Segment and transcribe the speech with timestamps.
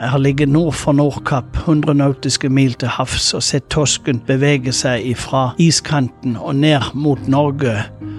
[0.00, 4.74] Jeg har ligget nord for Nordkapp, 100 nautiske mil til havs, og sett torsken bevege
[4.76, 7.72] seg fra iskanten og ned mot Norge.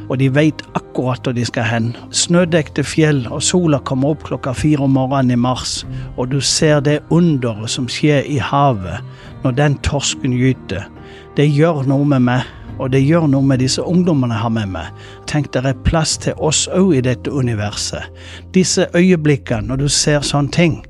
[0.10, 1.92] Og de veit akkurat hvor de skal hen.
[2.10, 5.84] Snødekte fjell, og sola kommer opp klokka fire om morgenen i mars.
[6.18, 8.98] Og du ser det underet som skjer i havet
[9.46, 10.90] når den torsken gyter.
[11.38, 12.54] Det gjør noe med meg.
[12.82, 15.06] Og det gjør noe med disse ungdommene jeg har med meg.
[15.30, 18.10] Tenk, det er plass til oss òg i dette universet.
[18.58, 20.82] Disse øyeblikkene når du ser sånne ting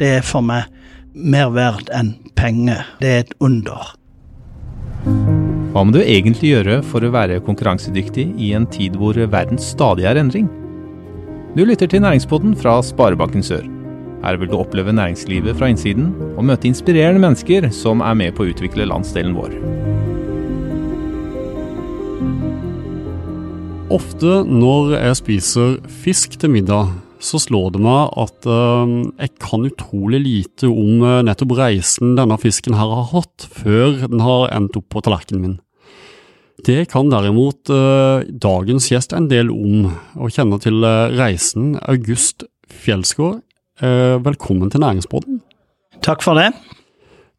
[0.00, 0.70] det er for meg
[1.14, 2.82] mer verdt enn penger.
[3.00, 3.94] Det er et under.
[5.74, 10.06] Hva må du egentlig gjøre for å være konkurransedyktig i en tid hvor verden stadig
[10.08, 10.48] er endring?
[11.54, 13.66] Du lytter til Næringspodden fra Sparebanken Sør.
[14.24, 18.46] Her vil du oppleve næringslivet fra innsiden, og møte inspirerende mennesker som er med på
[18.46, 19.52] å utvikle landsdelen vår.
[23.92, 28.84] Ofte når jeg spiser fisk til middag, så slår det meg at uh,
[29.16, 34.20] jeg kan utrolig lite om uh, nettopp reisen denne fisken her har hatt, før den
[34.24, 35.56] har endt opp på tallerkenen min.
[36.64, 39.88] Det kan derimot uh, dagens gjest en del om,
[40.20, 40.84] og kjenner til
[41.16, 41.74] reisen.
[41.88, 43.42] August Fjellsgaard.
[44.24, 45.40] velkommen til Næringsbåten.
[46.04, 46.52] Takk for det.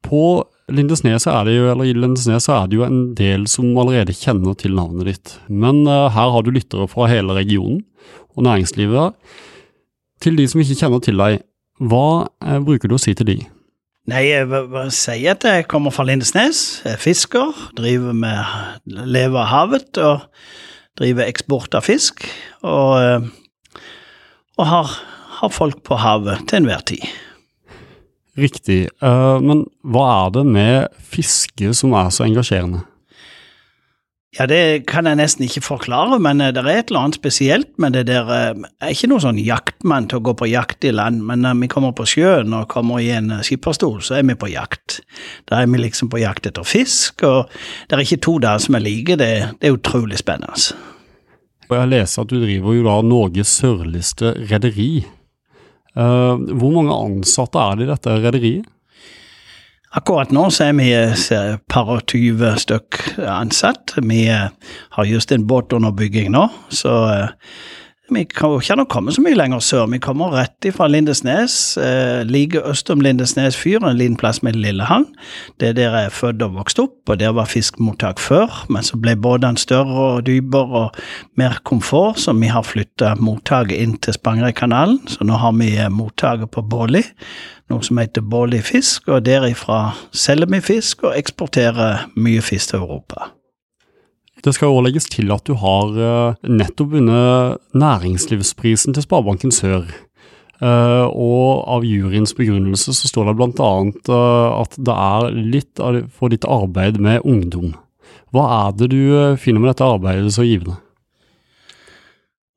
[0.06, 4.16] På Lindesnes er det jo, eller I Lindesnes er det jo en del som allerede
[4.18, 5.34] kjenner til navnet ditt.
[5.48, 7.84] Men her har du lyttere fra hele regionen
[8.36, 9.16] og næringslivet.
[10.24, 11.42] Til de som ikke kjenner til deg,
[11.84, 12.08] hva
[12.46, 13.38] eh, bruker du å si til de?
[14.06, 19.50] Nei, jeg vil si at jeg kommer fra Lindesnes, er fisker, driver med lever av
[19.50, 20.28] havet og
[21.00, 22.28] driver eksport av fisk.
[22.62, 23.82] Og, eh,
[24.60, 24.98] og har,
[25.42, 27.08] har, folk på havet til enhver tid.
[28.36, 28.86] Riktig.
[29.00, 32.82] Uh, men hva er det med fiske som er så engasjerende?
[34.36, 37.70] Ja, det kan jeg nesten ikke forklare, men eh, det er et eller annet spesielt
[37.80, 40.84] med det der eh, Jeg er ikke noen sånn jaktmann til å gå på jakt
[40.84, 44.18] i land, men når vi kommer på sjøen og kommer i en eh, skipperstol, så
[44.20, 45.00] er vi på jakt.
[45.48, 47.48] Da er vi liksom på jakt etter fisk, og
[47.88, 49.16] det er ikke to dager som er like.
[49.16, 50.76] Det, det er utrolig spennende.
[51.72, 55.06] Jeg leser at du driver jo da Norges sørligste rederi.
[55.96, 58.68] Hvor mange ansatte er det i dette rederiet?
[59.96, 62.98] Akkurat nå så er vi et par og tyve stykk
[63.32, 63.94] ansatt.
[64.04, 64.50] Vi eh,
[64.98, 67.30] har just en båt under bygging nå, så eh,
[68.10, 69.88] vi kan jo ikke komme så mye lenger sør.
[69.90, 74.54] Vi kommer rett ifra Lindesnes, eh, like øst om Lindesnes fyr, en liten plass med
[74.54, 75.06] Lillehavn.
[75.60, 78.66] Det er der jeg er født og vokst opp, og der var fiskemottak før.
[78.70, 80.96] Men så ble båtene større og dypere og
[81.36, 85.00] mer komfort, så vi har flytta mottaket inn til Spangereidkanalen.
[85.08, 87.04] Så nå har vi eh, mottaket på Båli,
[87.70, 92.86] noe som heter Båli fisk, og derifra selger vi fisk og eksporterer mye fisk til
[92.86, 93.32] Europa.
[94.46, 99.88] Det skal òg legges til at du har eh, nettopp vunnet næringslivsprisen til Sparebanken Sør.
[100.64, 103.72] Uh, og av juryens begrunnelse så står det bl.a.
[104.08, 105.82] Uh, at det er litt
[106.16, 107.74] for ditt arbeid med ungdom.
[108.32, 109.02] Hva er det du
[109.42, 110.78] finner med dette arbeidet så givende?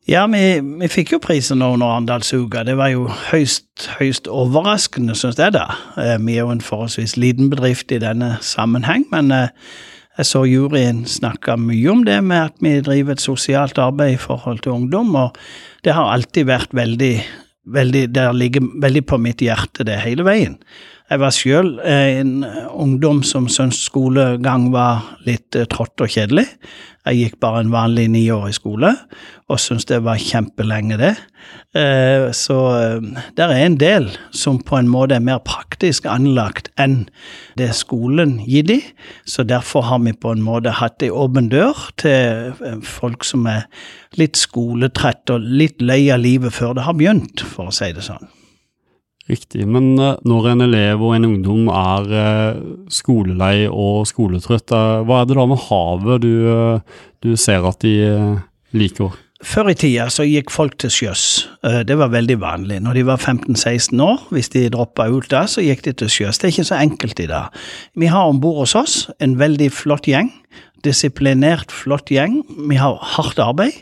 [0.09, 2.63] Ja, vi, vi fikk jo prisen nå under Arendalsuka.
[2.65, 5.67] Det var jo høyst, høyst overraskende, syns jeg da.
[5.99, 9.35] Uh, vi er jo en forholdsvis liten bedrift i denne sammenheng, men
[10.19, 14.21] jeg så juryen snakke mye om det med at vi driver et sosialt arbeid i
[14.21, 15.39] forhold til ungdom, og
[15.87, 17.15] det har alltid vært veldig,
[17.71, 20.59] veldig Det ligger veldig på mitt hjerte, det hele veien.
[21.09, 26.45] Jeg var sjøl en ungdom som syntes skolegang var litt eh, trått og kjedelig.
[27.09, 28.91] Jeg gikk bare en vanlig niårig skole,
[29.49, 31.15] og syntes det var kjempelenge, det.
[31.73, 36.69] Eh, så eh, det er en del som på en måte er mer praktisk anlagt
[36.77, 37.07] enn
[37.57, 38.83] det skolen gir de.
[39.25, 42.53] Så derfor har vi på en måte hatt ei åpen dør til
[42.85, 43.65] folk som er
[44.21, 48.05] litt skoletrett og litt lei av livet før det har begynt, for å si det
[48.05, 48.29] sånn.
[49.29, 52.57] Riktig, men når en elev og en ungdom er
[52.89, 54.73] skolelei og skoletrøtt,
[55.05, 56.35] hva er det da med havet du,
[57.21, 57.93] du ser at de
[58.73, 59.13] liker?
[59.45, 61.25] Før i tida så gikk folk til sjøs.
[61.87, 62.81] Det var veldig vanlig.
[62.83, 66.41] Når de var 15-16 år, hvis de droppa ut da, så gikk de til sjøs.
[66.41, 67.61] Det er ikke så enkelt i dag.
[67.95, 70.33] Vi har om bord hos oss en veldig flott gjeng.
[70.89, 72.41] Disiplinert, flott gjeng.
[72.67, 73.77] Vi har hardt arbeid.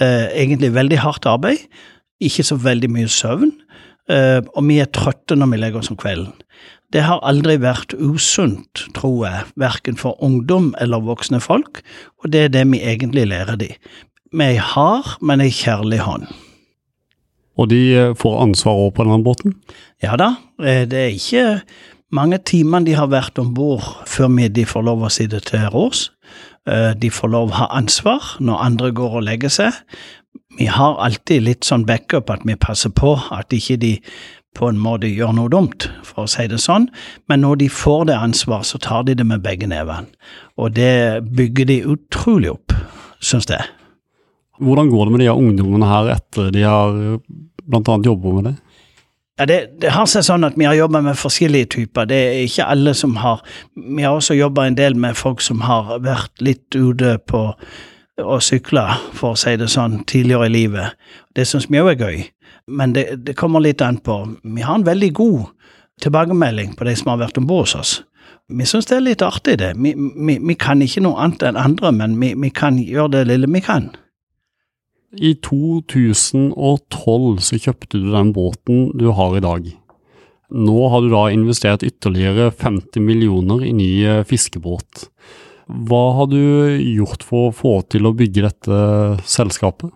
[0.00, 1.68] Egentlig veldig hardt arbeid.
[2.18, 3.54] Ikke så veldig mye søvn.
[4.08, 6.32] Uh, og vi er trøtte når vi legger oss om kvelden.
[6.94, 11.82] Det har aldri vært usunt, tror jeg, verken for ungdom eller voksne folk,
[12.22, 13.68] og det er det vi egentlig lærer de.
[14.32, 16.24] Med ei hard, men ei kjærlig hånd.
[17.58, 19.56] Og de eh, får ansvar òg på den båten?
[20.04, 21.46] Ja da, eh, det er ikke
[22.14, 26.08] mange timene de har vært om bord før de får lov å sitte til råds.
[27.00, 29.76] De får lov å ha ansvar når andre går og legger seg,
[30.58, 33.92] vi har alltid litt sånn backup at vi passer på at ikke de
[34.58, 36.88] på en måte gjør noe dumt, for å si det sånn,
[37.30, 40.08] men når de får det ansvar, så tar de det med begge nevene.
[40.58, 42.74] Og det bygger de utrolig opp,
[43.22, 43.68] syns jeg.
[44.58, 47.98] Hvordan går det med de ungdommene her etter de har bl.a.
[48.08, 48.56] jobba med det?
[49.38, 52.08] Ja, det, det, har seg sånn at Vi har jobba med forskjellige typer.
[52.10, 53.44] Det er ikke alle som har
[53.74, 57.44] Vi har også jobba en del med folk som har vært litt ute på
[58.18, 58.82] å sykle,
[59.14, 60.96] for å si det sånn, tidligere i livet.
[61.38, 62.24] Det syns vi òg er gøy,
[62.66, 64.16] men det, det, kommer litt an på.
[64.42, 65.44] Vi har en veldig god
[66.02, 67.92] tilbakemelding på de som har vært om bord hos oss.
[68.48, 69.74] Vi syns det er litt artig, det.
[69.76, 73.26] Vi, vi, vi, kan ikke noe annet enn andre, men vi, vi kan gjøre det
[73.30, 73.90] lille vi kan.
[75.16, 79.68] I 2012 så kjøpte du den båten du har i dag.
[80.52, 85.08] Nå har du da investert ytterligere 50 millioner i ny eh, fiskebåt.
[85.68, 86.40] Hva har du
[86.80, 88.80] gjort for å få til å bygge dette
[89.28, 89.92] selskapet?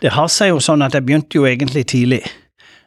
[0.00, 2.20] Det har seg jo sånn at jeg begynte jo egentlig tidlig.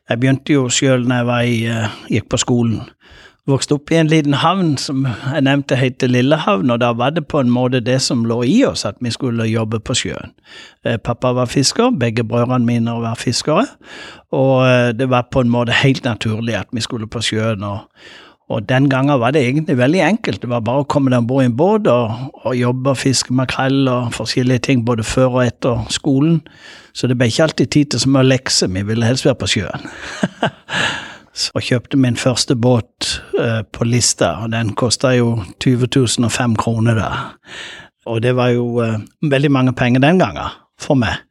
[0.10, 2.82] Jeg begynte jo sjøl når jeg i, uh, gikk på skolen
[3.48, 7.28] vokste opp i en liten havn som jeg nevnte heter Lillehavn, og da var det
[7.32, 10.36] på en måte det som lå i oss, at vi skulle jobbe på sjøen.
[10.86, 13.66] Eh, pappa var fisker, begge brødrene mine var fiskere,
[14.36, 17.64] og eh, det var på en måte helt naturlig at vi skulle på sjøen.
[17.64, 17.80] og
[18.48, 20.42] og den gangen var det egentlig veldig enkelt.
[20.42, 22.98] Det var bare å komme deg om bord i en båt og, og jobbe og
[23.02, 26.40] fiske makrell og forskjellige ting både før og etter skolen.
[26.96, 28.72] Så det ble ikke alltid tid til så mye lekser.
[28.72, 29.84] Vi ville helst være på sjøen.
[31.54, 35.90] og kjøpte min første båt uh, på lista, og den kosta jo 20
[36.30, 37.10] 005 kroner da.
[38.08, 41.24] Og det var jo uh, veldig mange penger den gangen, for meg.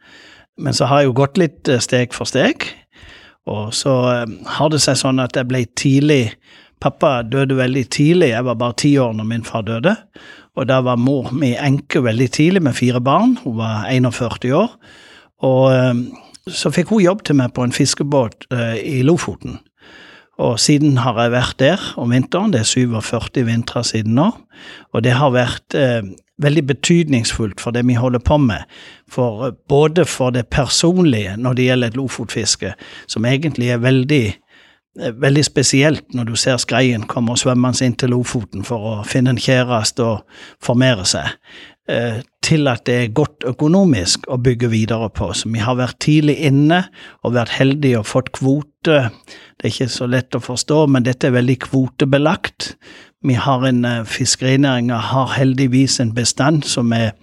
[0.58, 2.69] Men så har jeg jo gått litt uh, steg for steg,
[3.47, 3.93] og så
[4.56, 6.37] har det seg sånn at jeg ble tidlig
[6.82, 9.94] Pappa døde veldig tidlig, jeg var bare ti år når min far døde.
[10.61, 14.75] Og da var mor mi enke veldig tidlig med fire barn, hun var 41 år.
[15.49, 18.44] Og så fikk hun jobb til meg på en fiskebåt
[18.76, 19.56] i Lofoten.
[20.36, 24.30] Og siden har jeg vært der om vinteren, det er 47 vintre siden nå,
[24.92, 26.04] og det har vært eh,
[26.42, 28.66] veldig betydningsfullt for det vi holder på med.
[29.08, 32.74] For, eh, både for det personlige når det gjelder et lofotfiske,
[33.08, 34.26] som egentlig er veldig,
[35.00, 39.30] eh, veldig spesielt når du ser skreien komme svømmende inn til Lofoten for å finne
[39.30, 40.24] en kjæreste og
[40.60, 41.32] formere seg.
[41.88, 45.28] Eh, til at det er godt økonomisk å bygge videre på.
[45.34, 46.84] Så vi har vært tidlig inne
[47.22, 49.10] og vært heldige og fått kvote.
[49.54, 52.72] Det er ikke så lett å forstå, men dette er veldig kvotebelagt.
[53.26, 57.14] Vi har en uh, Fiskerinæringa har heldigvis en bestand som, er,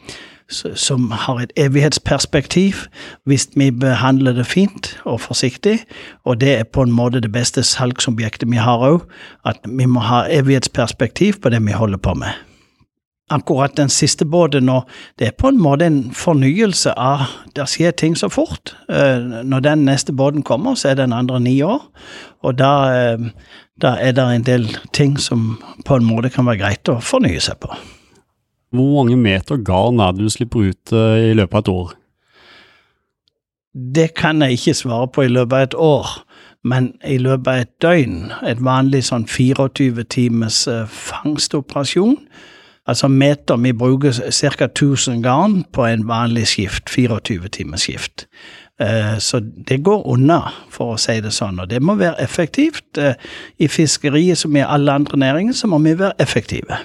[0.48, 2.86] som har et evighetsperspektiv,
[3.27, 5.81] hvis vi behandler det fint og forsiktig.
[6.24, 9.04] Og det er på en måte det beste salgsobjektet vi har òg,
[9.44, 12.53] at vi må ha evighetsperspektiv på det vi holder på med
[13.31, 14.81] akkurat den siste båten nå,
[15.20, 18.74] det er på en måte en fornyelse av Det skjer ting så fort.
[18.90, 21.84] Eh, når den neste båten kommer, så er den andre ni år.
[22.42, 23.20] Og da, eh,
[23.81, 27.40] da er det en del ting som på en måte kan være greit å fornye
[27.40, 27.70] seg på.
[28.74, 31.94] Hvor mange meter garn er det du slipper ut eh, i løpet av et år?
[33.74, 36.08] Det kan jeg ikke svare på i løpet av et år.
[36.64, 42.18] Men i løpet av et døgn, et vanlig sånn 24 times fangstoperasjon,
[42.88, 44.66] Altså meter Vi bruker ca.
[44.66, 48.28] 1000 garn på en vanlig skift, 24 timers skift.
[48.82, 52.98] Eh, så det går unna, for å si det sånn, og det må være effektivt.
[52.98, 53.16] Eh,
[53.60, 56.82] I fiskeriet som i alle andre næringer, så må vi være effektive.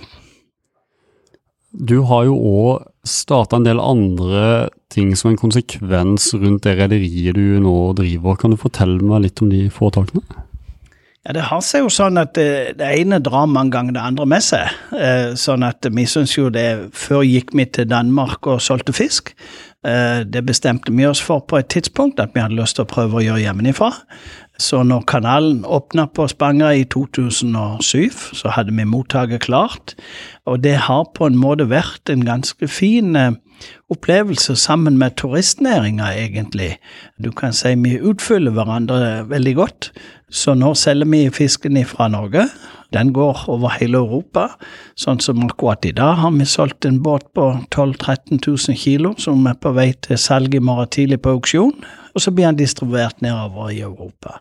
[1.72, 7.36] Du har jo òg starta en del andre ting som en konsekvens rundt det rederiet
[7.36, 8.36] du nå driver.
[8.36, 10.22] Kan du fortelle meg litt om de foretakene?
[11.28, 14.24] Ja, Det har seg jo sånn at det, det ene drar mange ganger det andre
[14.32, 14.70] med seg.
[14.96, 19.34] Eh, sånn at vi syns jo det Før gikk vi til Danmark og solgte fisk.
[19.84, 22.88] Eh, det bestemte vi oss for på et tidspunkt, at vi hadde lyst til å
[22.88, 23.90] prøve å gjøre hjemmefra.
[24.58, 29.98] Så når kanalen åpna på Spanga i 2007, så hadde vi mottaket klart.
[30.48, 33.36] Og det har på en måte vært en ganske fin eh,
[33.90, 36.76] opplevelse sammen med turistnæringa, egentlig.
[37.24, 39.92] Du kan si vi utfyller hverandre veldig godt.
[40.30, 42.48] Så nå selger vi fisken fra Norge.
[42.92, 44.48] Den går over hele Europa.
[44.96, 49.14] Sånn som akkurat i dag har vi solgt en båt på 12 000-13 000 kilo
[49.18, 51.74] som er på vei til salg i morgen tidlig på auksjon
[52.18, 54.40] og så blir den distribuert nedover i Europa.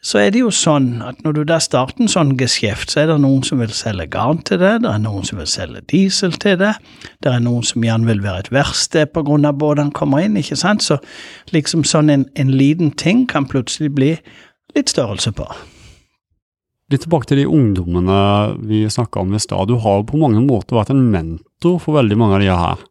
[0.00, 3.10] Så er det jo sånn at når du da starter en sånn geskjeft, så er
[3.10, 6.32] det noen som vil selge garn til det, det er noen som vil selge diesel
[6.40, 6.72] til det,
[7.20, 10.38] det er noen som gjerne vil være et verksted på grunn av båten kommer inn,
[10.40, 10.96] ikke sant, så
[11.52, 14.14] liksom sånn en, en liten ting kan plutselig bli
[14.72, 15.44] litt størrelse på.
[16.90, 18.16] Litt tilbake til de ungdommene
[18.66, 19.68] vi snakka om i stad.
[19.68, 22.82] Du har jo på mange måter vært en mentor for veldig mange av de her.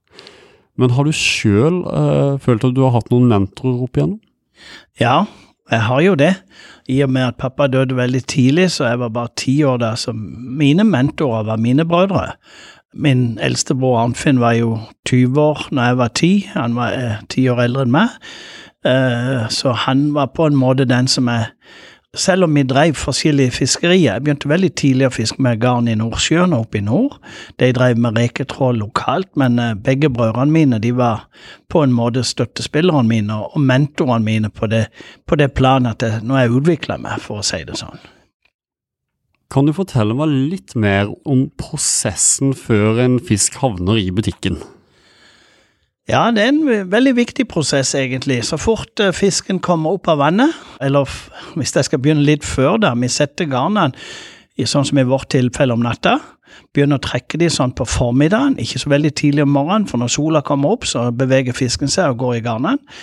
[0.79, 4.21] Men har du sjøl eh, følt at du har hatt noen mentorer opp igjennom?
[5.01, 5.25] Ja,
[5.69, 6.33] Jeg har jo det,
[6.89, 9.93] i og med at pappa døde veldig tidlig, så jeg var bare ti år da,
[9.95, 12.31] så mine mentorer var mine brødre.
[12.93, 17.19] Min eldste bror Arnfinn var jo 20 år når jeg var 10, han var eh,
[17.29, 18.15] ti år eldre enn meg,
[18.85, 21.51] eh, så han var på en måte den som jeg
[22.17, 25.97] selv om vi drev forskjellige fiskerier, jeg begynte veldig tidlig å fiske med garn i
[25.99, 27.19] Nordsjøen og oppe i nord.
[27.61, 31.27] De drev med reketrål lokalt, men eh, begge brødrene mine de var
[31.69, 34.87] på en måte støttespillerne mine og mentorene mine på det,
[35.29, 38.01] på det planet at nå jeg utvikla meg, for å si det sånn.
[39.49, 44.59] Kan du fortelle meg litt mer om prosessen før en fisk havner i butikken?
[46.09, 48.39] Ja, det er en veldig viktig prosess, egentlig.
[48.47, 51.05] Så fort uh, fisken kommer opp av vannet, eller
[51.53, 53.93] hvis jeg skal begynne litt før, da, vi setter garnene
[54.57, 56.17] i sånn som i vårt tilfelle om natta.
[56.73, 60.15] Begynner å trekke de sånn på formiddagen, ikke så veldig tidlig om morgenen, for når
[60.15, 62.97] sola kommer opp, så beveger fisken seg og går i garnene.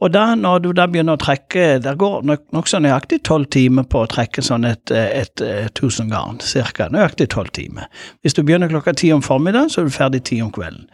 [0.00, 3.86] Og da, når du da begynner å trekke Det går nokså nok nøyaktig tolv timer
[3.88, 5.40] på å trekke sånn et, et
[5.72, 6.36] tusen garn.
[6.44, 7.88] Cirka nøyaktig tolv timer.
[8.20, 10.84] Hvis du begynner klokka ti om formiddagen, så er du ferdig ti om kvelden.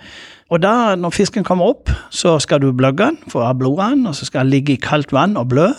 [0.53, 3.95] Og da, når fisken kommer opp, så skal du bløgge den for å ha blodet
[3.95, 5.71] den, og så skal den ligge i kaldt vann og blø.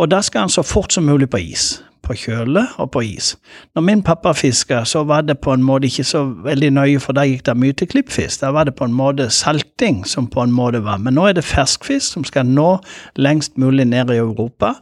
[0.00, 1.74] Og da skal den så fort som mulig på is
[2.08, 3.34] på kjøle og på is.
[3.76, 7.16] Når min pappa fiska, så var det på en måte ikke så veldig nøye, for
[7.16, 8.40] da gikk det mye til klippfisk.
[8.40, 11.00] Da var det på en måte salting som på en måte var.
[11.02, 12.78] Men nå er det ferskfisk som skal nå
[13.20, 14.74] lengst mulig ned i Europa.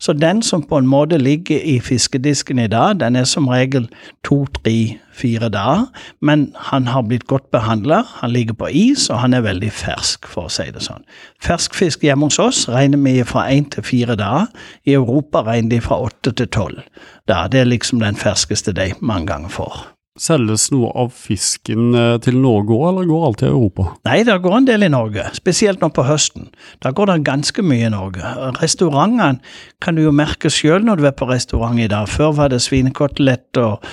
[0.00, 3.88] Så den som på en måte ligger i fiskedisken i dag, den er som regel
[4.24, 5.86] to, tre, fire dager.
[6.24, 10.28] Men han har blitt godt behandla, han ligger på is, og han er veldig fersk,
[10.30, 11.06] for å si det sånn.
[11.44, 14.50] Fersk fisk hjemme hos oss regner vi fra én til fire dager.
[14.88, 16.84] I Europa regner de fra åtte til tolv.
[17.28, 19.80] Det er liksom den ferskeste de mange ganger får.
[20.20, 23.86] Selges noe av fisken eh, til Norge òg, eller går alt til Europa?
[24.04, 26.50] Nei, det går en del i Norge, spesielt nå på høsten.
[26.84, 28.34] Da går det ganske mye i Norge.
[28.58, 29.38] Restaurantene
[29.80, 32.10] kan du jo merke sjøl når du er på restaurant i dag.
[32.10, 33.86] Før var det svinekoteletter og,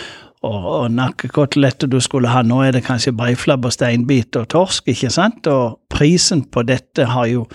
[0.46, 2.44] og, nakkekoteletter du skulle ha.
[2.46, 5.48] Nå er det kanskje breiflabb og steinbit og torsk, ikke sant?
[5.50, 7.46] Og prisen på dette har jo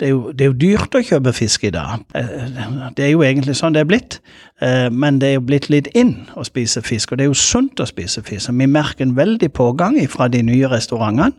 [0.00, 2.00] det er, jo, det er, jo, dyrt å kjøpe fisk i dag.
[2.16, 2.56] Eh,
[2.96, 4.16] det er jo egentlig sånn det er blitt.
[4.64, 7.38] Eh, men det er jo blitt litt inn å spise fisk, og det er jo
[7.38, 8.50] sunt å spise fisk.
[8.50, 11.36] Vi merker en veldig pågang fra de nye restaurantene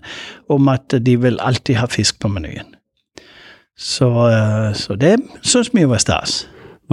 [0.54, 2.78] om at de vil alltid ha fisk på menyen.
[3.76, 6.44] Så, eh, så det syns vi jo er stas.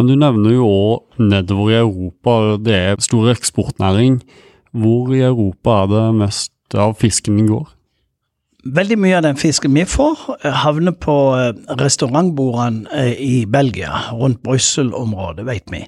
[0.01, 4.15] Men du nevner jo òg nedover i Europa, det er stor eksportnæring.
[4.73, 7.67] Hvor i Europa er det mest av fisken går?
[8.61, 13.89] Veldig mye av den fisken vi får, eh, havner på eh, restaurantbordene eh, i Belgia,
[14.13, 15.81] rundt Brussel-området, vet vi.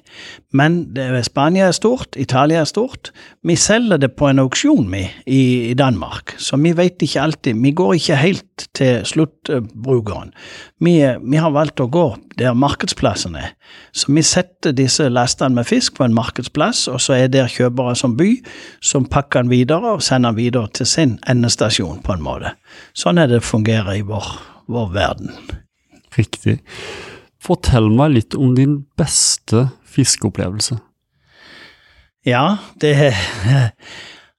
[0.57, 0.79] Men
[1.21, 3.11] Spania er stort, Italia er stort.
[3.43, 7.61] Vi selger det på en auksjon, vi, i, Danmark, så vi vet ikke alltid.
[7.61, 10.33] Vi går ikke helt til sluttbrukeren.
[10.81, 13.53] Vi, vi har valgt å gå der markedsplassen er.
[13.93, 17.93] Så vi setter disse lastene med fisk på en markedsplass, og så er det kjøpere
[17.97, 18.31] som by,
[18.81, 22.55] som pakker den videre og sender den videre til sin endestasjon, på en måte.
[22.97, 24.27] Sånn er det fungerer i vår,
[24.71, 25.33] vår verden.
[26.17, 26.59] Riktig.
[27.43, 30.79] Fortell meg litt om din beste fiskeopplevelse.
[32.25, 32.95] Ja, det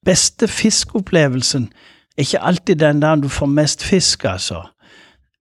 [0.05, 1.71] Beste fiskeopplevelsen
[2.17, 4.63] er ikke alltid den der du får mest fisk, altså.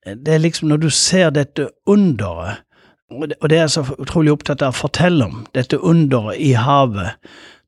[0.05, 2.63] Det er liksom når du ser dette underet,
[3.11, 7.19] og det er jeg så utrolig opptatt av å fortelle om, dette underet i havet.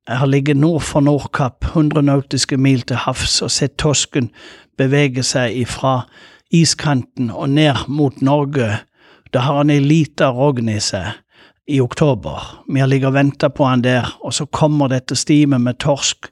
[0.08, 4.30] Jeg har ligget nord for Nordkapp, 100 nautiske mil til havs, og sett torsken
[4.78, 6.02] bevege seg ifra
[6.54, 8.80] iskanten og ned mot Norge.
[9.34, 11.14] Da har han ei lita rogn i seg
[11.68, 12.64] i oktober.
[12.70, 16.30] Vi har ligget og venta på han der, og så kommer dette stimet med torsk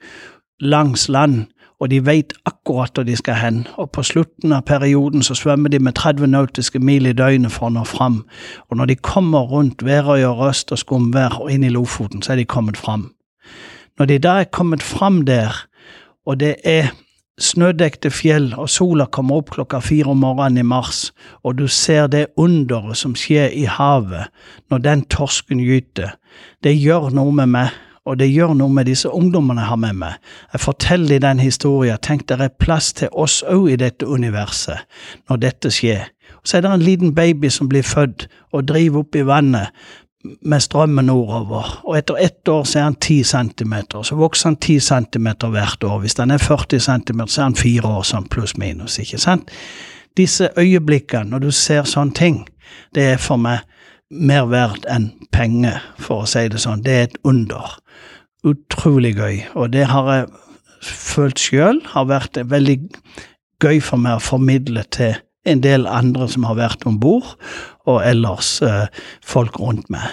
[0.61, 1.45] langs land,
[1.79, 3.63] og de veit akkurat hvor de skal hen.
[3.75, 7.67] Og på slutten av perioden så svømmer de med 30 nautiske mil i døgnet for
[7.67, 8.21] å nå fram.
[8.69, 12.33] Og når de kommer rundt Værøy og Røst og Skumvær og inn i Lofoten, så
[12.33, 13.09] er de kommet fram.
[13.99, 15.65] Når de da er kommet fram der,
[16.25, 16.93] og det er
[17.41, 21.07] snødekte fjell, og sola kommer opp klokka fire om morgenen i mars,
[21.43, 24.29] og du ser det underet som skjer i havet
[24.69, 26.13] når den torsken gyter,
[26.63, 27.73] det gjør noe med meg,
[28.05, 30.15] og det gjør noe med disse ungdommene jeg har med meg.
[30.51, 34.83] Jeg forteller den historien, tenk det er plass til oss òg i dette universet
[35.29, 36.09] når dette skjer.
[36.43, 39.71] Så er det en liten baby som blir født og driver opp i vannet,
[40.23, 44.55] med strømmen nordover, og etter ett år så er han 10 cm, så vokser han
[44.55, 45.99] 10 cm hvert år.
[45.99, 49.51] Hvis han er 40 cm, så er han fire år sånn pluss minus, ikke sant?
[50.17, 52.43] Disse øyeblikkene, når du ser sånne ting,
[52.95, 53.65] det er for meg
[54.13, 56.83] mer verdt enn penger, for å si det sånn.
[56.85, 57.75] Det er et under.
[58.45, 60.31] Utrolig gøy, og det har jeg
[60.83, 62.77] følt sjøl har vært veldig
[63.63, 65.15] gøy for meg å formidle til
[65.45, 67.35] en del andre som har vært om bord,
[67.89, 68.85] og ellers eh,
[69.25, 70.11] folk rundt meg.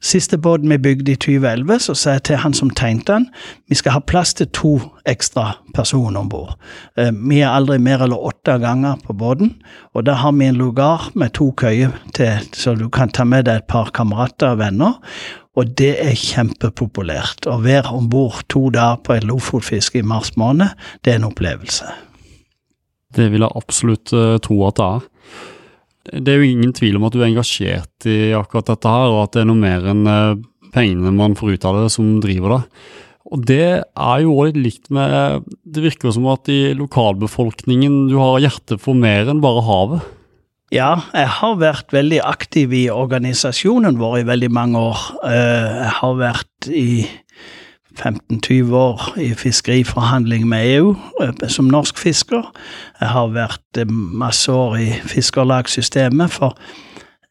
[0.00, 3.24] Siste båten vi bygde i 2011, så sa jeg til han som tegnet den,
[3.68, 4.72] vi skal ha plass til to
[5.08, 6.52] ekstra personer om bord.
[7.00, 9.54] Eh, vi er aldri mer eller åtte ganger på båten,
[9.96, 13.48] og da har vi en lugar med to køyer til, så du kan ta med
[13.48, 15.00] deg et par kamerater og venner.
[15.56, 17.46] Og det er kjempepopulært.
[17.48, 21.30] Å være om bord to dager på et lofotfiske i mars måned, det er en
[21.30, 21.88] opplevelse.
[23.16, 25.06] Det vil jeg absolutt uh, tro at det er.
[26.22, 29.24] Det er jo ingen tvil om at du er engasjert i akkurat dette her, og
[29.24, 30.36] at det er noe mer enn uh,
[30.76, 32.62] pengene man får ut av det, som driver det.
[33.26, 38.14] Og det er jo også litt likt med Det virker som at i lokalbefolkningen du
[38.20, 40.12] har hjerte for mer enn bare havet.
[40.74, 45.04] Ja, jeg har vært veldig aktiv i organisasjonen vår i veldig mange år.
[45.28, 46.88] Eh, jeg har vært i
[47.96, 52.52] 15-20 år i fiskeriforhandling med EU eh, som norsk fisker.
[53.00, 56.56] Jeg har vært eh, masse år i fiskerlagssystemet, for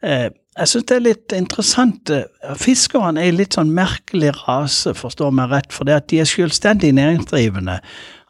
[0.03, 2.11] eh, jeg syns det er litt interessant.
[2.55, 6.29] Fiskerne er en litt sånn merkelig rase, forstår meg rett, for det at de er
[6.29, 7.81] selvstendig næringsdrivende,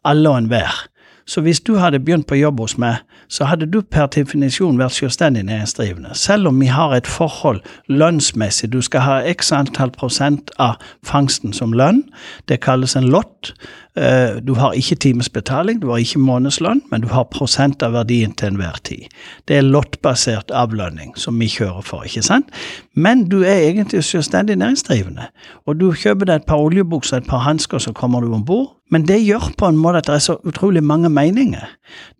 [0.09, 0.79] alle og enhver.
[1.25, 4.93] Så hvis du hadde begynt på jobb hos meg, så hadde du per definisjon vært
[4.93, 6.13] selvstendig næringsdrivende.
[6.13, 11.53] Selv om vi har et forhold lønnsmessig, du skal ha x antall prosent av fangsten
[11.53, 12.03] som lønn.
[12.49, 13.55] Det kalles en lott.
[13.97, 18.35] Eh, du har ikke timesbetaling, du har ikke månedslønn, men du har prosent av verdien
[18.37, 19.09] til enhver tid.
[19.47, 22.53] Det er lottbasert avlønning som vi kjører for, ikke sant?
[22.93, 25.29] Men du er egentlig selvstendig næringsdrivende,
[25.65, 28.75] og du kjøper deg et par oljebukser, et par hansker, så kommer du om bord.
[28.95, 31.65] Men det gjør på en måte at det er så utrolig mange meninger.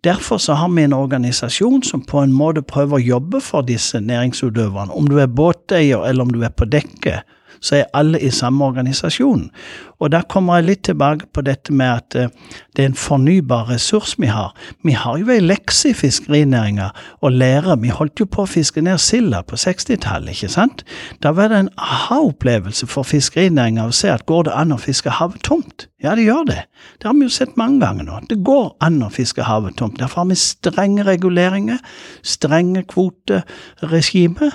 [0.04, 3.96] Derfor så har vi en organisasjon som på en måte prøver å jobbe for disse
[4.04, 4.92] næringsutøverne.
[4.92, 7.24] Om du er båteier eller om du er på dekket,
[7.60, 9.50] så er alle i samme organisasjon.
[9.96, 13.70] Og da kommer jeg litt tilbake på dette med at uh, det er en fornybar
[13.70, 14.52] ressurs vi har.
[14.84, 16.90] Vi har jo ei lekse i fiskerinæringa
[17.24, 17.78] å lære.
[17.80, 20.84] Vi holdt jo på å fiske ned silda på 60-tallet, ikke sant?
[21.24, 25.16] Da var det en aha-opplevelse for fiskerinæringa å se at går det an å fiske
[25.16, 25.88] havet tomt?
[26.04, 26.66] Ja, det gjør det.
[27.00, 28.20] Det har vi jo sett mange ganger nå.
[28.28, 29.96] Det går an å fiske havet tomt.
[30.02, 31.80] Derfor har vi strenge reguleringer,
[32.20, 34.52] strenge kvoteregime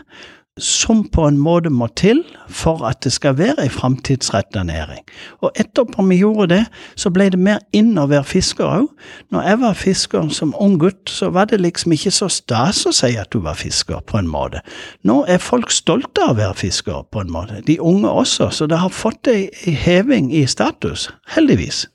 [0.59, 5.05] som på en måte må til for at det skal være ei framtidsretta næring.
[5.39, 6.65] Og etterpå vi gjorde det,
[6.99, 8.89] så ble det mer inn å være fisker òg.
[9.31, 12.91] Når jeg var fisker som ung gutt, så var det liksom ikke så stas å
[12.95, 14.59] si at du var fisker, på en måte.
[15.07, 17.61] Nå er folk stolte av å være fisker, på en måte.
[17.67, 18.49] De unge også.
[18.51, 21.07] Så det har fått ei heving i status.
[21.31, 21.85] Heldigvis.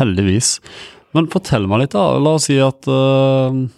[0.00, 0.56] Heldigvis.
[1.12, 2.16] Men fortell meg litt, da.
[2.16, 3.68] La oss si at uh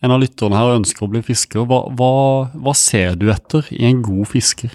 [0.00, 1.66] en av lytterne her ønsker å bli fisker.
[1.68, 2.12] Hva, hva,
[2.54, 4.72] hva ser du etter i en god fisker?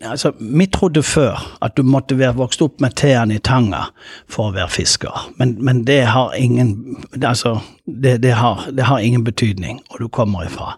[0.00, 3.82] Altså, Vi trodde før at du måtte være vokst opp med tærne i tanga
[4.28, 8.98] for å være fisker, men, men det har ingen altså, det, det, har, det, har,
[9.04, 10.72] ingen betydning hvor du kommer ifra.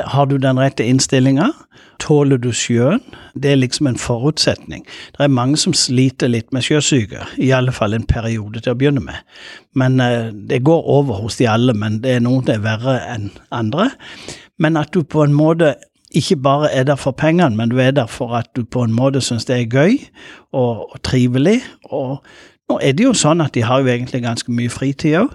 [0.00, 1.50] Har du den rette innstillinga,
[2.00, 3.02] tåler du sjøen,
[3.36, 4.86] det er liksom en forutsetning.
[5.12, 8.78] Det er mange som sliter litt med sjøsyke, i alle fall en periode til å
[8.80, 9.20] begynne med.
[9.76, 13.00] Men uh, Det går over hos de alle, men det er noen det er verre
[13.12, 13.90] enn andre.
[14.58, 15.74] Men at du på en måte
[16.14, 18.92] ikke bare er der for pengene, men du er der for at du på en
[18.92, 19.98] måte syns det er gøy
[20.52, 21.60] og, og, trivelig.
[21.84, 22.22] Og
[22.70, 25.34] nå er det jo sånn at de har jo egentlig ganske mye fritid òg.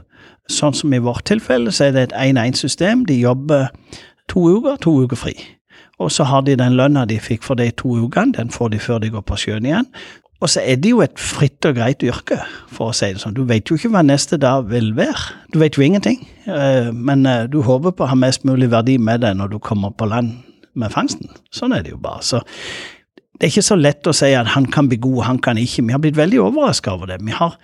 [0.50, 3.06] Sånn som i vårt tilfelle, så er det et 1-1-system.
[3.06, 3.68] De jobber
[4.32, 5.36] to uker, to uker fri.
[6.00, 8.80] Og så har de den lønna de fikk for de to ukene, den får de
[8.80, 9.88] før de går på sjøen igjen.
[10.40, 12.40] Og så er det jo et fritt og greit yrke,
[12.72, 13.36] for å si det sånn.
[13.36, 15.36] Du vet jo ikke hva neste dag vil være.
[15.52, 16.22] Du vet jo ingenting.
[16.48, 19.60] Eh, men eh, du håper på å ha mest mulig verdi med deg når du
[19.60, 20.38] kommer på land
[20.80, 21.30] med fangsten.
[21.56, 22.24] Sånn er det jo bare.
[22.26, 22.42] Så
[23.40, 25.86] det er ikke så lett å si at han kan bli god, han kan ikke.
[25.88, 27.22] Vi har blitt veldig overraska over det.
[27.24, 27.56] Vi har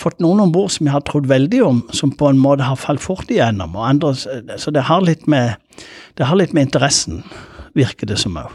[0.00, 2.76] fått noen om bord som vi har trodd veldig om, som på en måte har
[2.80, 3.76] falt fort igjennom.
[3.76, 4.12] og andre,
[4.58, 5.56] Så det har litt med,
[6.20, 7.22] har litt med interessen,
[7.74, 8.50] virker det som òg.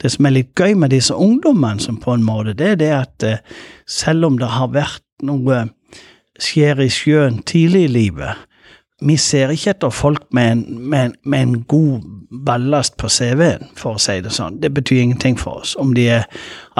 [0.00, 2.92] Det som er litt gøy med disse ungdommene, som på en måte, det er det
[2.94, 3.42] at eh,
[3.86, 5.66] selv om det har vært noe
[6.40, 8.46] skjer i sjøen tidlig i livet,
[9.00, 12.06] vi ser ikke etter folk med en, med, med en god
[12.46, 14.60] ballast på CV-en, for å si det sånn.
[14.62, 16.26] Det betyr ingenting for oss om de er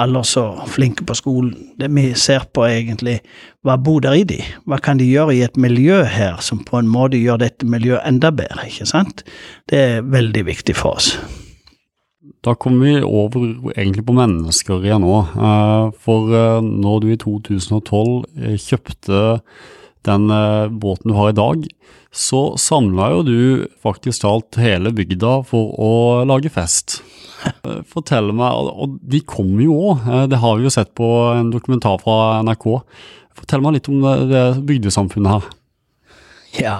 [0.01, 1.55] alle så flinke på skolen.
[1.81, 3.19] Det vi ser på, egentlig
[3.65, 4.39] hva bor der i de?
[4.69, 8.05] Hva kan de gjøre i et miljø her som på en måte gjør dette miljøet
[8.07, 8.69] enda bedre?
[8.69, 9.25] ikke sant?
[9.69, 11.15] Det er veldig viktig for oss.
[12.41, 13.43] Da kommer vi over
[13.75, 15.17] egentlig på mennesker igjen nå.
[15.35, 19.21] Eh, for eh, når du i 2012 eh, kjøpte
[20.07, 20.27] den
[20.81, 21.65] båten du har i dag,
[22.11, 23.37] så samla jo du
[23.83, 25.91] faktisk talt hele bygda for å
[26.27, 26.99] lage fest.
[27.89, 31.53] Fortell meg, og de kommer jo òg, eh, det har vi jo sett på en
[31.53, 32.67] dokumentar fra NRK.
[33.39, 35.49] Fortell meg litt om det bygdesamfunnet her.
[36.59, 36.77] Ja,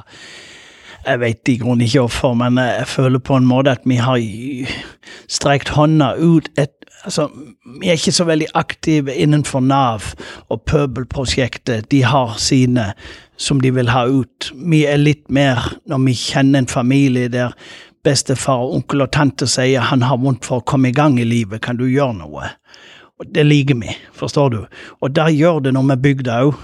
[1.02, 4.20] Jeg vet i grunnen ikke hvorfor, men jeg føler på en måte at vi har
[5.26, 7.28] strekt hånda ut et Altså,
[7.82, 10.12] vi er ikke så veldig aktive innenfor Nav
[10.54, 11.90] og Pøbelprosjektet.
[11.92, 12.92] De har sine
[13.42, 14.52] som de vil ha ut.
[14.54, 17.56] Vi er litt mer når vi kjenner en familie der
[18.06, 21.62] bestefar, onkel og tante sier han har vondt for å komme i gang i livet,
[21.62, 22.50] kan du gjøre noe?
[23.22, 24.62] Og Det liker vi, forstår du.
[25.02, 26.56] Og det gjør det noe med bygda òg.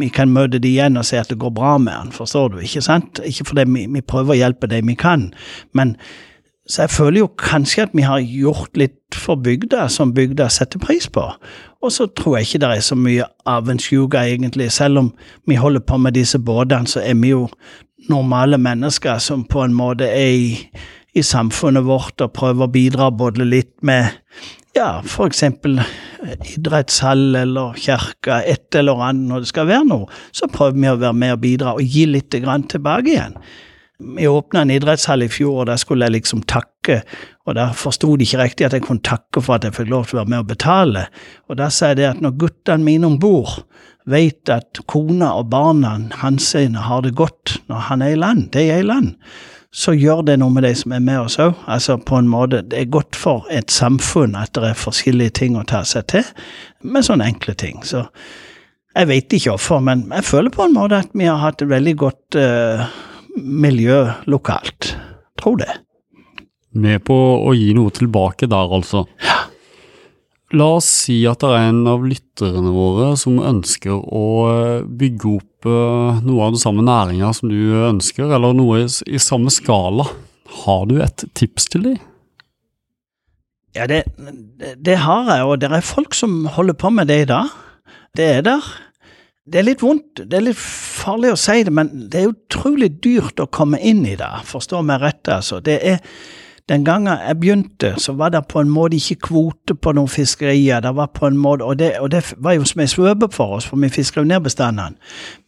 [0.00, 2.58] Vi kan møte de igjen og si at det går bra med han, forstår du.
[2.60, 3.22] Ikke sant?
[3.24, 5.30] Ikke fordi vi, vi prøver å hjelpe dem vi kan,
[5.72, 5.96] men
[6.66, 10.80] så jeg føler jo kanskje at vi har gjort litt for bygda som bygda setter
[10.80, 11.26] pris på.
[11.84, 14.70] Og så tror jeg ikke det er så mye avundsjuke, egentlig.
[14.72, 15.10] Selv om
[15.46, 17.48] vi holder på med disse båtene, så er vi jo
[18.08, 20.56] normale mennesker som på en måte er i,
[21.14, 24.08] i samfunnet vårt og prøver å bidra både litt med
[24.74, 25.78] ja, for eksempel
[26.54, 30.98] idrettshall eller kirke, et eller annet når det skal være noe, så prøver vi å
[30.98, 33.38] være med og bidra og gi litt tilbake igjen.
[34.16, 37.00] Vi åpna en idrettshall i fjor, og der skulle jeg liksom takke.
[37.48, 40.06] Og der forsto de ikke riktig at jeg kunne takke for at jeg fikk lov
[40.08, 41.06] til å være med og betale.
[41.48, 43.62] Og da sa jeg det at når guttene mine om bord
[44.10, 48.68] vet at kona og barna hans har det godt når han er i land, de
[48.68, 49.14] er i land,
[49.74, 51.56] så gjør det noe med de som er med oss òg.
[51.66, 55.56] Altså på en måte, det er godt for et samfunn at det er forskjellige ting
[55.58, 56.28] å ta seg til,
[56.84, 57.80] med sånne enkle ting.
[57.82, 58.04] Så
[58.94, 61.72] jeg vet ikke hvorfor, men jeg føler på en måte at vi har hatt et
[61.72, 62.86] veldig godt uh,
[63.36, 64.94] miljø lokalt.
[65.40, 65.72] Tror det.
[66.74, 69.04] Med på å gi noe tilbake der, altså.
[69.22, 69.44] Ja.
[70.54, 75.30] La oss si at det er en av lytterne våre som ønsker å eh, bygge
[75.38, 80.06] opp eh, noe av den samme næringa som du ønsker, eller noe i samme skala.
[80.64, 81.96] Har du et tips til dem?
[83.74, 84.04] Ja, det,
[84.78, 87.50] det, har jeg, og det er folk som holder på med det i dag.
[88.14, 88.68] Det er der.
[89.44, 92.94] Det er litt vondt, det er litt farlig å si det, men det er utrolig
[93.04, 95.58] dyrt å komme inn i det, forstå meg rett, altså.
[95.60, 95.98] Det er
[96.68, 100.80] den gangen jeg begynte, så var det på en måte ikke kvote på noen fiskerier.
[100.80, 103.58] Det var på en måte, og det, og det var jo som ei svøpe for
[103.58, 104.96] oss, for vi fisker jo ned bestandene.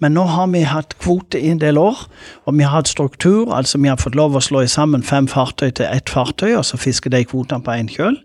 [0.05, 2.05] Men nå har vi hatt kvote i en del år,
[2.45, 3.49] og vi har hatt struktur.
[3.49, 6.77] Altså vi har fått lov å slå sammen fem fartøy til ett fartøy, og så
[6.77, 8.21] fisker de kvotene på én kjøl.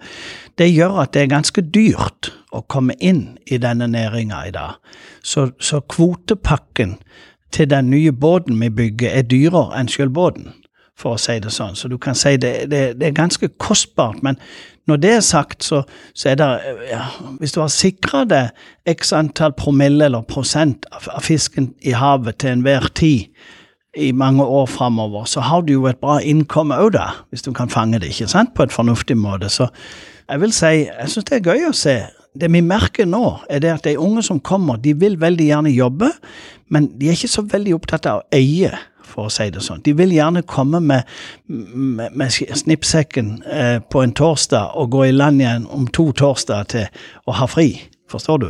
[0.57, 4.79] Det gjør at det er ganske dyrt å komme inn i denne næringa i dag.
[5.23, 6.97] Så, så kvotepakken
[7.51, 10.51] til den nye båten vi bygger, er dyrere enn sjøl båten
[11.01, 11.75] for å si det sånn.
[11.75, 14.21] Så du kan si det, det, det er ganske kostbart.
[14.23, 14.37] Men
[14.89, 15.81] når det er sagt, så,
[16.17, 16.49] så er det
[16.89, 17.05] ja,
[17.39, 18.51] Hvis du har sikra deg
[18.89, 23.31] x antall promille eller prosent av, av fisken i havet til enhver tid
[23.97, 27.51] i mange år framover, så har du jo et bra innkomme òg, da, hvis du
[27.55, 29.49] kan fange det ikke sant, på en fornuftig måte.
[29.51, 29.67] Så
[30.31, 31.97] jeg vil si, jeg syns det er gøy å se.
[32.31, 35.73] Det vi merker nå, er det at de unge som kommer, de vil veldig gjerne
[35.75, 36.11] jobbe,
[36.71, 38.71] men de er ikke så veldig opptatt av å eie
[39.11, 39.81] for å si det sånn.
[39.83, 41.09] De vil gjerne komme med,
[41.47, 46.69] med, med snippsekken eh, på en torsdag og gå i land igjen om to torsdager
[46.71, 47.73] til å ha fri.
[48.11, 48.47] Forstår du?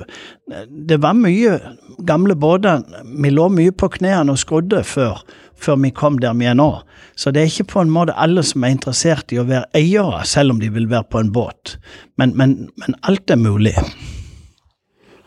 [0.90, 1.58] Det var mye
[2.06, 2.82] gamle båter.
[3.06, 5.22] Vi lå mye på knærne og skrudde før,
[5.62, 6.70] før vi kom der vi er nå.
[7.16, 10.24] Så det er ikke på en måte alle som er interessert i å være eiere,
[10.28, 11.76] selv om de vil være på en båt.
[12.18, 13.76] Men, men, men alt er mulig.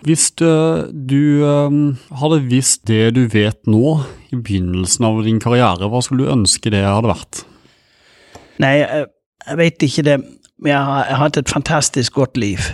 [0.05, 0.45] Hvis du,
[0.93, 4.01] du um, hadde visst det du vet nå,
[4.35, 7.45] i begynnelsen av din karriere, hva skulle du ønske det hadde vært?
[8.61, 9.07] Nei, jeg,
[9.47, 10.19] jeg vet ikke det.
[10.65, 12.69] Jeg har, jeg har hatt et fantastisk godt liv.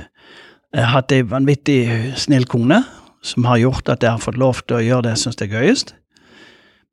[0.75, 1.81] Jeg har hatt ei vanvittig
[2.19, 2.83] snill kone
[3.27, 5.51] som har gjort at jeg har fått lov til å gjøre det jeg syns er
[5.53, 5.95] gøyest.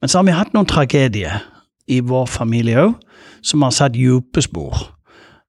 [0.02, 1.42] Men så har vi hatt noen tragedier
[1.88, 2.94] i vår familie òg,
[3.42, 4.98] som har satt dype spor.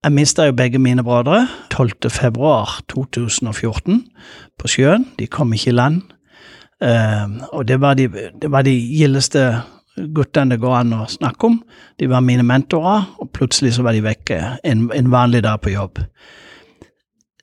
[0.04, 3.98] Jeg mista jo begge mine brødre 12.2.2014
[4.58, 5.06] på sjøen.
[5.18, 6.02] De kom ikke i land.
[6.78, 9.62] Uh, og det var, de, de gildeste
[10.14, 11.58] guttene det går an å snakke om.
[11.98, 15.70] De var mine mentorer, og plutselig så var de vekke en, en vanlig dag på
[15.74, 15.98] jobb.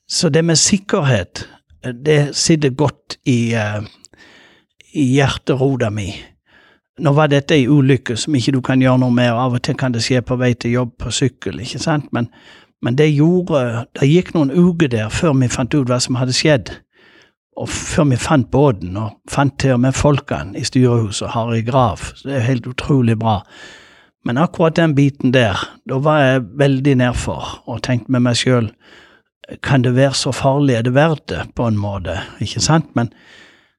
[0.07, 1.43] Så det med sikkerhet,
[1.83, 3.83] det sitter godt i, uh,
[4.95, 6.34] i hjerterota mi.
[6.99, 9.63] Nå var dette ei ulykke som ikke du kan gjøre noe med, og av og
[9.67, 12.29] til kan det skje på vei til jobb på sykkel, ikke sant, men,
[12.81, 16.35] men det gjorde Det gikk noen uker der før vi fant ut hva som hadde
[16.35, 16.71] skjedd,
[17.59, 22.03] og før vi fant båten, og fant til og med folkene i styrehuset, Harry Grav,
[22.15, 23.41] så det er helt utrolig bra.
[24.25, 28.71] Men akkurat den biten der, da var jeg veldig nedfor og tenkte med meg sjøl,
[29.63, 33.11] kan det være så farlig, er det verdt det, på en måte, ikke sant, men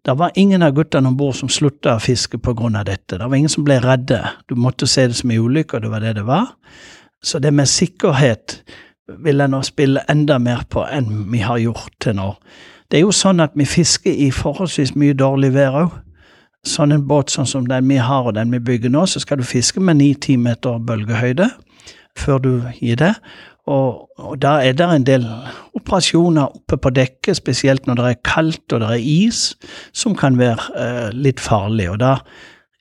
[0.07, 2.85] det var ingen av guttene om bord som slutta å fiske pga.
[2.85, 3.19] dette.
[3.19, 4.21] Det var ingen som ble redde.
[4.49, 6.47] Du måtte se det som en ulykke, og det var det det var.
[7.23, 8.63] Så det med sikkerhet
[9.19, 12.35] vil jeg nå spille enda mer på enn vi har gjort til nå.
[12.91, 15.91] Det er jo sånn at vi fisker i forholdsvis mye dårlig vær òg.
[16.67, 19.39] sånn en båt sånn som den vi har og den vi bygger nå, så skal
[19.39, 21.51] du fiske med ni-ti meter bølgehøyde
[22.19, 22.51] før du
[22.81, 23.15] gir det.
[23.67, 25.25] Og, og da er det en del
[25.75, 29.41] operasjoner oppe på dekket, spesielt når det er kaldt og det er is,
[29.97, 31.89] som kan være eh, litt farlig.
[31.91, 32.13] Og da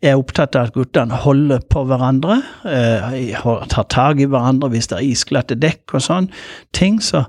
[0.04, 2.38] er jeg opptatt av at guttene holder på hverandre,
[2.70, 3.34] eh,
[3.72, 6.30] tar tak i hverandre hvis det er isglatte dekk og sånn
[6.78, 7.02] ting.
[7.02, 7.26] Så,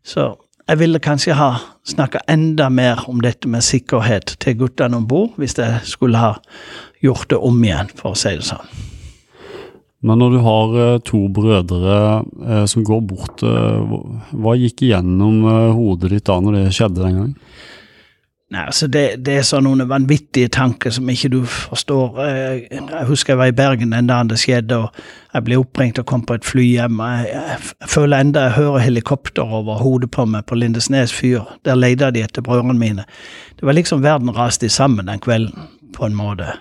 [0.00, 0.30] så
[0.64, 1.50] jeg ville kanskje ha
[1.84, 6.38] snakka enda mer om dette med sikkerhet til guttene om bord, hvis jeg skulle ha
[7.04, 8.93] gjort det om igjen, for å si det sånn.
[10.04, 12.00] Men når du har eh, to brødre
[12.44, 13.94] eh, som går bort, eh,
[14.36, 17.38] hva gikk igjennom hodet ditt da når det skjedde den gangen?
[18.52, 22.20] Nei, altså det, det er sånne noen vanvittige tanker som ikke du forstår.
[22.20, 26.06] Jeg husker jeg var i Bergen den dagen det skjedde, og jeg ble oppringt og
[26.06, 27.00] kom på et fly hjem.
[27.00, 31.48] Jeg, jeg føler enda jeg hører helikopter over hodet på meg på Lindesnes fyr.
[31.66, 33.08] Der leita de etter brødrene mine.
[33.56, 36.52] Det var liksom verden raste sammen den kvelden, på en måte.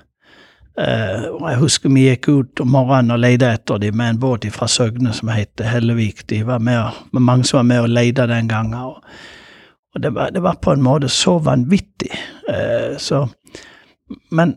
[0.73, 4.19] Uh, og jeg husker vi gikk ut om morgenen og leide etter dem med en
[4.23, 6.23] båt fra Søgne som heter Hellevik.
[6.29, 8.73] De var med, mange som var med og leide den gangen.
[8.73, 9.03] Og,
[9.93, 12.09] og det, var, det, var, på en måte så vanvittig.
[12.49, 13.27] Uh, så,
[14.31, 14.55] men,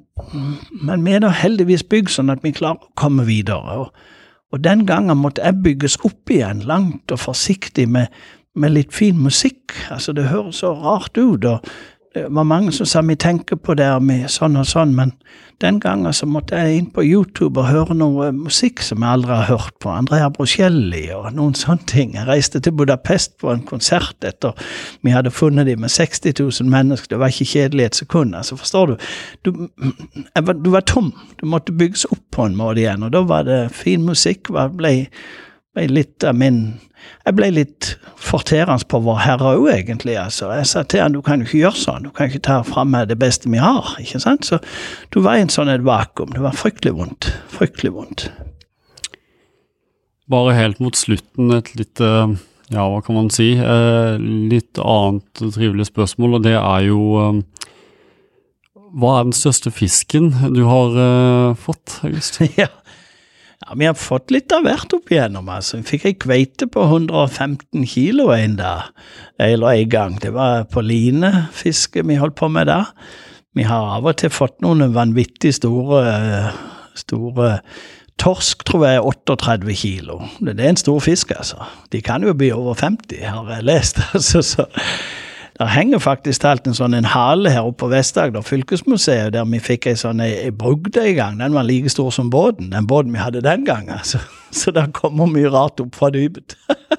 [0.81, 3.83] men vi er da heldigvis bygd sånn at vi klarer å komme videre.
[3.85, 4.17] Og,
[4.57, 8.09] og den gangen måtte jeg bygges opp igjen, langt og forsiktig, med,
[8.57, 9.77] med litt fin musikk.
[9.93, 11.45] Altså, det høres så rart ut.
[11.45, 11.61] og
[12.17, 15.11] det var mange som sa vi tenker på det med sånn og sånn, men
[15.61, 19.35] den gangen så måtte jeg inn på YouTube og høre noe musikk som jeg aldri
[19.37, 19.91] har hørt på.
[19.93, 22.15] Andrea Brocelli og noen sånne ting.
[22.17, 24.57] Jeg reiste til Budapest på en konsert etter
[25.05, 27.13] vi hadde funnet dem med 60 000 mennesker.
[27.13, 28.37] Det var ikke kjedelig et sekund.
[28.37, 28.97] altså Forstår du?
[29.45, 29.53] Du,
[30.41, 31.13] var, du var tom.
[31.41, 34.53] Du måtte bygges opp på en måte igjen, og da var det fin musikk.
[34.53, 34.95] ble,
[35.77, 36.65] ble litt av min
[37.27, 40.17] jeg ble litt forterende på Vår Herre òg, egentlig.
[40.19, 40.51] altså.
[40.55, 42.97] Jeg sa til han du kan jo ikke gjøre sånn, du kan ikke ta fram
[43.09, 43.95] det beste vi har.
[44.03, 44.49] ikke sant?
[44.49, 44.59] Så
[45.15, 46.35] du var i en sånn et vakuum.
[46.35, 47.31] Det var fryktelig vondt.
[47.53, 48.29] Fryktelig vondt.
[50.27, 56.41] Bare helt mot slutten et litt ja, hva kan man si, litt annet trivelig spørsmål,
[56.41, 57.03] og det er jo
[58.97, 62.41] Hva er den største fisken du har fått, August?
[62.59, 62.73] ja,
[63.67, 65.49] ja, Vi har fått litt av hvert opp igjennom.
[65.49, 65.81] altså.
[65.81, 68.93] Vi fikk ei kveite på 115 kilo en dag,
[69.39, 70.19] eller en gang.
[70.23, 72.85] Det var på linefiske vi holdt på med da.
[73.57, 76.53] Vi har av og til fått noen vanvittig store,
[76.95, 77.61] store
[78.17, 80.23] Torsk tror jeg er 38 kilo.
[80.41, 81.67] Det er en stor fisk, altså.
[81.93, 84.01] De kan jo bli over 50, har jeg lest.
[84.17, 84.65] altså, så
[85.57, 89.61] det henger faktisk talt en sånn en hale her oppe på Vest-Agder fylkesmuseet, der vi
[89.63, 91.39] fikk ei sånn ei brugde i gang.
[91.41, 93.97] Den var like stor som båten, den båten vi hadde den gangen.
[94.11, 94.21] Så,
[94.53, 96.59] så det kommer mye rart opp fra dypet.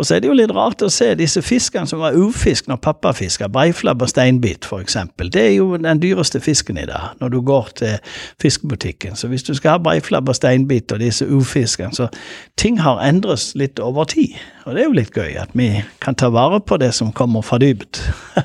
[0.00, 2.78] Og så er det jo litt rart å se disse fiskene som var ufisk når
[2.80, 4.96] pappa fiska, breiflabb og steinbit f.eks.
[5.20, 9.18] Det er jo den dyreste fisken i dag, når du går til fiskebutikken.
[9.20, 12.08] Så hvis du skal ha breiflabb og steinbit og disse ufiskene, så
[12.56, 14.40] ting har endres litt over tid.
[14.64, 15.68] Og det er jo litt gøy at vi
[16.00, 18.00] kan ta vare på det som kommer fra dypet.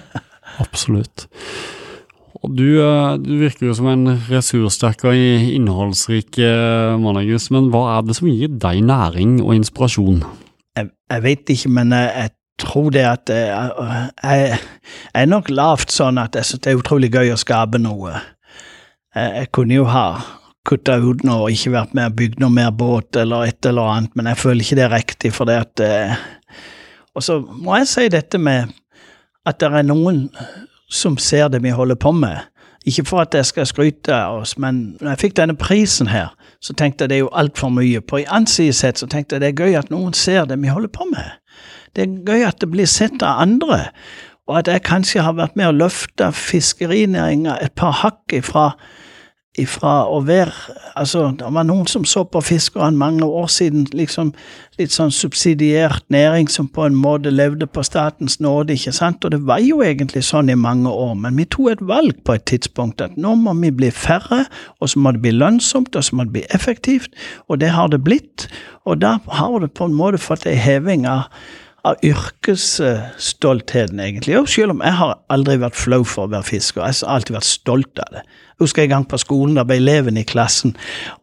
[0.64, 1.30] Absolutt.
[2.44, 7.72] Og du, eh, du, virker jo som en ressurssterk og innholdsrik eh, mann, August, men
[7.72, 10.26] hva er det som gir deg næring og inspirasjon?
[10.76, 13.72] Jeg, jeg vet ikke, men jeg, jeg tror det at jeg,
[14.24, 14.60] jeg,
[15.14, 18.16] er nok lavt sånn at jeg syns det er utrolig gøy å skape noe.
[19.16, 20.08] Jeg kunne jo ha
[20.66, 23.92] kutta ut noe og ikke vært med og bygd noe mer båt eller et eller
[23.92, 26.16] annet, men jeg føler ikke det er riktig, for det at eh,
[27.16, 28.74] Og så må jeg si dette med
[29.46, 30.26] at det er noen
[30.92, 32.42] som ser det vi holder på med.
[32.86, 36.36] Ikke for at jeg skal skryte av oss, men når jeg fikk denne prisen her,
[36.62, 38.02] så tenkte jeg det er jo altfor mye.
[38.02, 40.70] På en annen side så tenkte jeg det er gøy at noen ser det vi
[40.70, 41.40] holder på med.
[41.96, 43.88] Det er gøy at det blir sett av andre,
[44.46, 48.76] og at jeg kanskje har vært med å løfte fiskerinæringa et par hakk ifra
[49.62, 50.54] ifra å være
[50.96, 54.30] Altså, det var noen som så på fiskerne mange år siden, liksom
[54.80, 59.34] litt sånn subsidiert næring som på en måte levde på statens nåde, ikke sant, og
[59.34, 62.46] det var jo egentlig sånn i mange år, men vi tok et valg på et
[62.48, 64.46] tidspunkt at nå må vi bli færre,
[64.80, 67.12] og så må det bli lønnsomt, og så må det bli effektivt,
[67.52, 68.48] og det har det blitt,
[68.88, 71.28] og da har det på en måte fått ei heving av
[71.86, 74.40] av yrkesstoltheten, egentlig.
[74.40, 77.36] Og selv om jeg har aldri vært flau for å være fisker, jeg har alltid
[77.38, 78.24] vært stolt av det.
[78.56, 80.78] Jeg husker en gang på skolen, da ble eleven i klassen,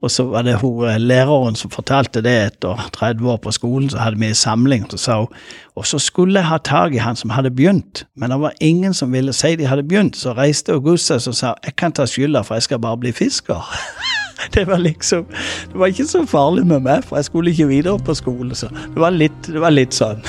[0.05, 3.89] og så var det hun, eh, læreren som fortalte det etter 30 år på skolen,
[3.91, 5.29] så hadde vi en samling, så sa hun
[5.75, 8.95] og så skulle jeg ha tak i han som hadde begynt, men det var ingen
[8.95, 12.43] som ville si de hadde begynt, så reiste Augusta og sa jeg kan ta skylda,
[12.45, 13.73] for jeg skal bare bli fisker.
[14.55, 15.25] det var liksom
[15.73, 18.69] Det var ikke så farlig med meg, for jeg skulle ikke videre på skole, så
[18.69, 20.21] det var litt, det var litt sånn.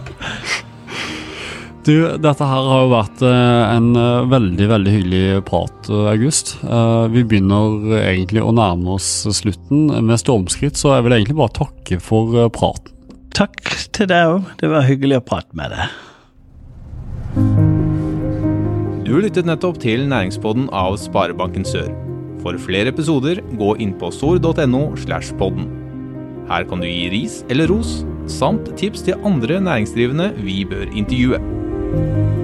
[1.86, 6.56] Du, dette her har jo vært eh, en eh, veldig, veldig hyggelig prat, eh, August.
[7.12, 9.06] Vi begynner egentlig å nærme oss
[9.38, 12.90] slutten med stormskritt, så jeg vil egentlig bare takke for praten.
[13.36, 13.60] Takk
[13.94, 14.48] til deg òg.
[14.58, 15.86] Det var hyggelig å prate med deg.
[19.06, 21.92] Du lyttet nettopp til Næringspodden av Sparebanken Sør.
[22.42, 25.70] For flere episoder, gå inn på sor.no slash podden.
[26.50, 31.38] Her kan du gi ris eller ros, samt tips til andre næringsdrivende vi bør intervjue.
[31.92, 32.35] Thank you.